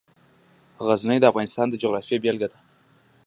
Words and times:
غزني 0.87 1.17
د 1.19 1.25
افغانستان 1.31 1.67
د 1.69 1.73
جغرافیې 1.83 2.17
بېلګه 2.23 2.47
ده. 2.51 2.59